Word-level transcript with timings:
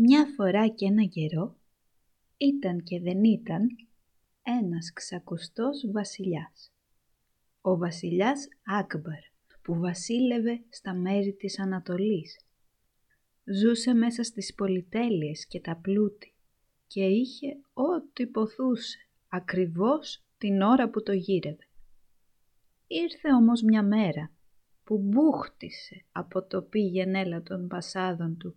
Μια 0.00 0.26
φορά 0.36 0.68
και 0.68 0.86
ένα 0.86 1.04
καιρό 1.04 1.56
ήταν 2.36 2.82
και 2.82 3.00
δεν 3.00 3.24
ήταν 3.24 3.66
ένας 4.42 4.92
ξακουστός 4.92 5.90
βασιλιάς. 5.92 6.72
Ο 7.60 7.76
βασιλιάς 7.76 8.48
Άκμπαρ 8.64 9.20
που 9.62 9.74
βασίλευε 9.74 10.64
στα 10.68 10.94
μέρη 10.94 11.32
της 11.34 11.58
Ανατολής. 11.58 12.40
Ζούσε 13.44 13.92
μέσα 13.92 14.22
στις 14.22 14.54
πολυτέλειες 14.54 15.46
και 15.46 15.60
τα 15.60 15.76
πλούτη 15.76 16.34
και 16.86 17.04
είχε 17.04 17.46
ό,τι 17.72 18.26
ποθούσε 18.26 18.98
ακριβώς 19.28 20.24
την 20.38 20.62
ώρα 20.62 20.90
που 20.90 21.02
το 21.02 21.12
γύρευε. 21.12 21.68
Ήρθε 22.86 23.32
όμως 23.34 23.62
μια 23.62 23.82
μέρα 23.82 24.32
που 24.84 24.98
μπούχτισε 24.98 26.04
από 26.12 26.46
το 26.46 26.62
πήγαινέλα 26.62 27.42
των 27.42 27.68
πασάδων 27.68 28.36
του. 28.36 28.56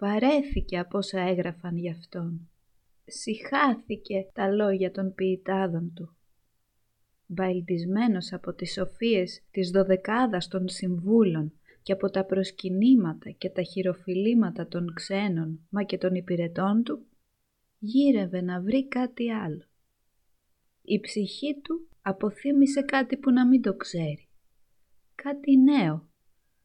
Παρέθηκε 0.00 0.78
από 0.78 0.98
όσα 0.98 1.20
έγραφαν 1.20 1.76
γι' 1.76 1.90
αυτόν. 1.90 2.50
Συχάθηκε 3.04 4.26
τα 4.32 4.48
λόγια 4.48 4.90
των 4.90 5.14
ποιητάδων 5.14 5.92
του. 5.94 6.16
Μπαϊλτισμένος 7.26 8.32
από 8.32 8.52
τις 8.52 8.72
σοφίες 8.72 9.42
της 9.50 9.70
δωδεκάδας 9.70 10.48
των 10.48 10.68
συμβούλων 10.68 11.52
και 11.82 11.92
από 11.92 12.10
τα 12.10 12.24
προσκυνήματα 12.24 13.30
και 13.30 13.50
τα 13.50 13.62
χειροφιλήματα 13.62 14.66
των 14.66 14.94
ξένων 14.94 15.60
μα 15.70 15.82
και 15.82 15.98
των 15.98 16.14
υπηρετών 16.14 16.82
του, 16.82 17.06
γύρευε 17.78 18.40
να 18.40 18.60
βρει 18.60 18.88
κάτι 18.88 19.30
άλλο. 19.30 19.64
Η 20.82 21.00
ψυχή 21.00 21.60
του 21.62 21.88
αποθύμησε 22.02 22.82
κάτι 22.82 23.16
που 23.16 23.30
να 23.30 23.46
μην 23.46 23.62
το 23.62 23.74
ξέρει. 23.74 24.28
Κάτι 25.14 25.56
νέο, 25.56 26.09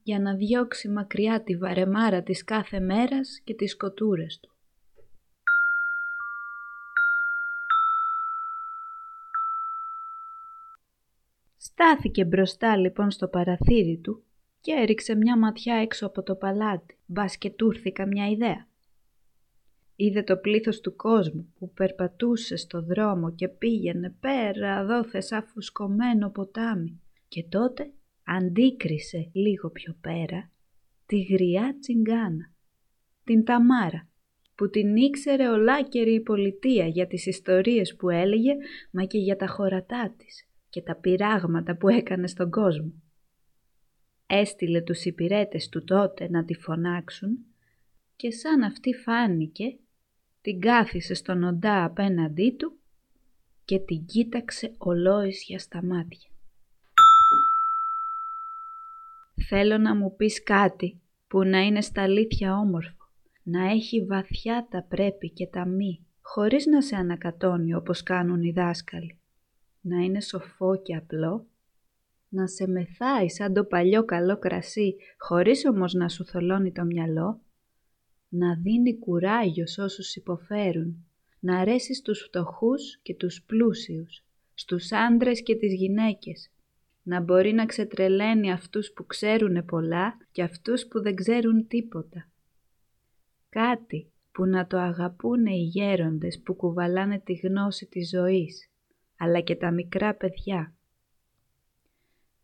για 0.06 0.20
να 0.20 0.36
διώξει 0.36 0.90
μακριά 0.90 1.44
τη 1.44 1.58
βαρεμάρα 1.58 2.24
της 2.24 2.44
κάθε 2.44 2.80
μέρας 2.80 3.42
και 3.44 3.54
τις 3.54 3.72
σκοτούρες 3.72 4.40
του. 4.42 4.50
Στάθηκε 11.58 12.26
μπροστά 12.26 12.78
λοιπόν 12.78 13.12
στο 13.12 13.28
παραθύρι 13.28 14.00
του 14.04 14.24
και 14.62 14.72
έριξε 14.72 15.16
μια 15.16 15.38
ματιά 15.38 15.76
έξω 15.76 16.06
από 16.06 16.24
το 16.24 16.36
παλάτι, 16.36 16.98
μπας 17.06 17.38
και 17.38 17.50
τούρθη 17.50 17.92
καμιά 17.92 18.30
ιδέα. 18.30 18.68
Είδε 19.96 20.24
το 20.24 20.38
πλήθος 20.38 20.80
του 20.80 20.96
κόσμου 20.96 21.54
που 21.60 21.74
περπατούσε 21.74 22.56
στο 22.56 22.82
δρόμο 22.82 23.32
και 23.32 23.48
πήγαινε 23.48 24.10
πέρα 24.20 24.86
δόθες 24.86 25.26
σαν 25.26 25.44
φουσκωμένο 25.44 26.30
ποτάμι 26.30 27.02
και 27.28 27.44
τότε 27.44 27.94
αντίκρισε 28.26 29.30
λίγο 29.34 29.70
πιο 29.70 29.98
πέρα 30.02 30.52
τη 31.06 31.22
γριά 31.22 31.78
τσιγκάνα, 31.80 32.54
την 33.24 33.44
Ταμάρα, 33.44 34.10
που 34.56 34.70
την 34.70 34.96
ήξερε 34.96 35.50
ολάκερη 35.50 36.14
η 36.14 36.22
πολιτεία 36.22 36.88
για 36.88 37.08
τις 37.08 37.26
ιστορίες 37.26 37.96
που 37.96 38.10
έλεγε 38.10 38.54
μα 38.92 39.06
και 39.06 39.18
για 39.18 39.36
τα 39.36 39.48
χωρατά 39.48 40.16
της 40.18 40.48
και 40.70 40.82
τα 40.82 40.96
πειράγματα 40.96 41.78
που 41.78 41.90
έκανε 41.90 42.28
στον 42.28 42.50
κόσμο. 42.50 42.94
Έστειλε 44.28 44.82
τους 44.82 45.06
υπηρέτες 45.06 45.70
του 45.70 45.84
τότε 45.84 46.30
να 46.30 46.46
τη 46.46 46.54
φωνάξουν 46.54 47.38
και 48.16 48.32
σαν 48.32 48.64
αυτή 48.64 48.94
φάνηκε 48.94 49.78
την 50.42 50.60
κάθισε 50.60 51.14
στον 51.14 51.44
οντά 51.44 51.84
απέναντί 51.84 52.52
του 52.52 52.80
και 53.66 53.80
την 53.80 54.06
κοίταξε 54.06 54.74
ολόησια 54.78 55.60
στα 55.60 55.84
μάτια. 55.84 56.35
Θέλω 59.44 59.78
να 59.78 59.96
μου 59.96 60.16
πεις 60.16 60.44
κάτι 60.44 61.02
που 61.28 61.44
να 61.44 61.60
είναι 61.60 61.82
στα 61.82 62.02
αλήθεια 62.02 62.58
όμορφο, 62.58 63.10
να 63.44 63.72
έχει 63.72 64.06
βαθιά 64.06 64.68
τα 64.70 64.84
πρέπει 64.84 65.30
και 65.32 65.48
τα 65.48 65.66
μη, 65.66 66.06
χωρίς 66.22 66.66
να 66.66 66.82
σε 66.82 66.96
ανακατώνει 66.96 67.74
όπως 67.74 68.04
κάνουν 68.04 68.42
οι 68.42 68.52
δάσκαλοι. 68.52 69.20
Να 69.82 70.04
είναι 70.04 70.22
σοφό 70.22 70.82
και 70.82 70.96
απλό, 70.96 71.48
να 72.30 72.48
σε 72.48 72.68
μεθάει 72.68 73.30
σαν 73.30 73.54
το 73.54 73.64
παλιό 73.64 74.06
καλό 74.06 74.38
κρασί, 74.40 74.96
χωρίς 75.18 75.66
όμως 75.66 75.94
να 75.94 76.10
σου 76.10 76.26
θολώνει 76.26 76.72
το 76.72 76.84
μυαλό, 76.84 77.42
να 78.30 78.56
δίνει 78.56 78.98
κουράγιο 78.98 79.68
σε 79.68 79.82
όσους 79.82 80.16
υποφέρουν, 80.16 81.06
να 81.40 81.60
αρέσεις 81.60 81.98
στους 81.98 82.22
φτωχούς 82.22 83.00
και 83.02 83.16
τους 83.16 83.44
πλούσιους, 83.44 84.24
στους 84.54 84.92
άντρες 84.92 85.44
και 85.44 85.56
τις 85.56 85.74
γυναίκες, 85.74 86.50
να 87.06 87.20
μπορεί 87.20 87.54
να 87.54 87.66
ξετρελαίνει 87.66 88.52
αυτούς 88.52 88.92
που 88.92 89.06
ξέρουν 89.06 89.66
πολλά 89.66 90.18
και 90.32 90.44
αυτούς 90.44 90.86
που 90.88 91.02
δεν 91.02 91.16
ξέρουν 91.16 91.68
τίποτα. 91.68 92.30
Κάτι 93.50 94.12
που 94.32 94.46
να 94.46 94.68
το 94.68 94.78
αγαπούν 94.78 95.46
οι 95.46 95.64
γέροντες 95.64 96.42
που 96.42 96.54
κουβαλάνε 96.54 97.20
τη 97.20 97.34
γνώση 97.34 97.86
της 97.86 98.10
ζωής, 98.10 98.70
αλλά 99.18 99.40
και 99.40 99.56
τα 99.56 99.72
μικρά 99.72 100.14
παιδιά. 100.14 100.74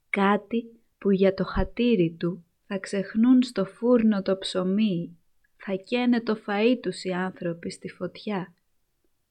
Κάτι 0.10 0.66
που 0.98 1.12
για 1.12 1.34
το 1.34 1.44
χατήρι 1.44 2.16
του 2.20 2.46
θα 2.68 2.78
ξεχνούν 2.78 3.44
στο 3.44 3.66
φούρνο 3.66 4.22
το 4.22 4.38
ψωμί, 4.38 5.18
θα 5.58 5.74
καίνε 5.74 6.22
το 6.22 6.38
φαΐ 6.48 6.78
τους 6.82 7.04
οι 7.04 7.10
άνθρωποι 7.10 7.72
στη 7.72 7.90
φωτιά, 7.90 8.54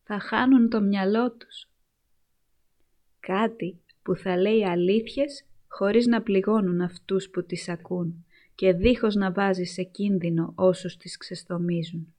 θα 0.03 0.19
χάνουν 0.19 0.69
το 0.69 0.81
μυαλό 0.81 1.33
τους. 1.33 1.69
Κάτι 3.21 3.81
που 4.11 4.17
θα 4.17 4.37
λέει 4.37 4.65
αλήθειες 4.65 5.45
χωρίς 5.69 6.07
να 6.07 6.23
πληγώνουν 6.23 6.81
αυτούς 6.81 7.29
που 7.31 7.45
τις 7.45 7.69
ακούν 7.69 8.25
και 8.55 8.73
δίχως 8.73 9.15
να 9.15 9.33
βάζει 9.33 9.65
σε 9.65 9.83
κίνδυνο 9.83 10.53
όσους 10.55 10.97
τις 10.97 11.17
ξεστομίζουν. 11.17 12.15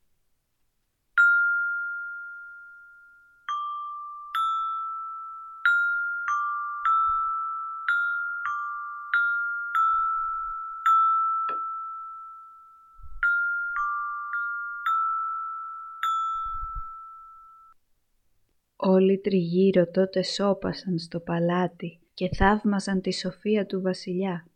Όλοι 18.84 19.19
τριγύρω 19.19 19.90
τότε 19.90 20.24
σώπασαν 20.24 21.00
στο 21.00 21.19
παλάτι 21.19 22.00
και 22.14 22.30
θαύμαζαν 22.36 23.02
τη 23.02 23.14
σοφία 23.14 23.66
του 23.66 23.81
βασιλιά. 23.81 24.47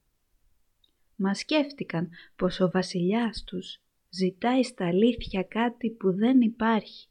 Μα 1.16 1.34
σκέφτηκαν 1.34 2.09
πως 2.36 2.59
ο 2.59 2.69
βασιλιάς 2.69 3.44
τους 3.44 3.81
ζητάει 4.09 4.63
στα 4.63 4.88
αλήθεια 4.88 5.44
κάτι 5.44 5.90
που 5.90 6.13
δεν 6.13 6.41
υπάρχει, 6.41 7.08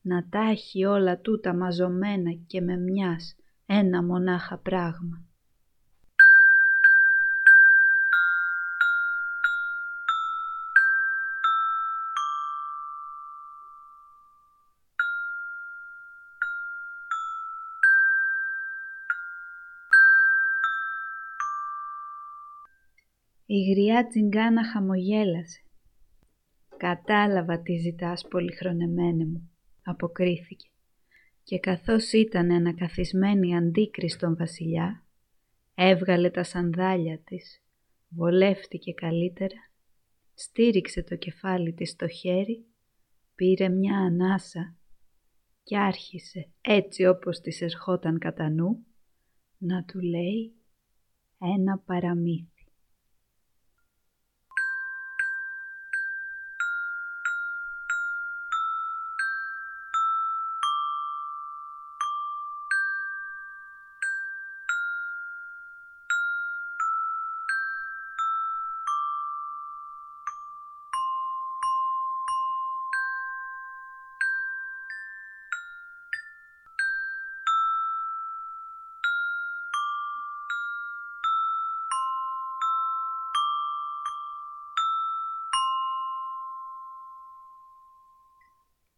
να 0.00 0.28
τα 0.28 0.50
έχει 0.50 0.84
όλα 0.84 1.18
τούτα 1.20 1.54
μαζωμένα 1.54 2.32
και 2.46 2.60
με 2.60 2.76
μιας 2.76 3.36
ένα 3.66 4.02
μονάχα 4.02 4.58
πράγμα. 4.58 5.24
Η 23.46 23.70
γριά 23.70 24.06
τσιγκάνα 24.06 24.64
χαμογέλασε. 24.64 25.60
«Κατάλαβα 26.76 27.62
τι 27.62 27.76
ζητάς, 27.76 28.28
πολυχρονεμένε 28.28 29.24
μου», 29.24 29.50
αποκρίθηκε. 29.82 30.68
Και 31.42 31.58
καθώς 31.58 32.12
ήταν 32.12 32.50
ανακαθισμένη 32.50 33.56
αντίκρι 33.56 34.08
στον 34.08 34.36
βασιλιά, 34.36 35.06
έβγαλε 35.74 36.30
τα 36.30 36.42
σανδάλια 36.42 37.18
της, 37.18 37.62
βολεύτηκε 38.08 38.92
καλύτερα, 38.92 39.70
στήριξε 40.34 41.02
το 41.02 41.16
κεφάλι 41.16 41.72
της 41.72 41.90
στο 41.90 42.08
χέρι, 42.08 42.64
πήρε 43.34 43.68
μια 43.68 43.98
ανάσα 43.98 44.76
και 45.62 45.78
άρχισε 45.78 46.48
έτσι 46.60 47.06
όπως 47.06 47.40
της 47.40 47.60
ερχόταν 47.60 48.18
κατά 48.18 48.50
νου 48.50 48.86
να 49.58 49.84
του 49.84 50.00
λέει 50.00 50.54
ένα 51.38 51.78
παραμύθι. 51.78 52.53